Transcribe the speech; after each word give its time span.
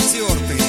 конвертерты 0.00 0.59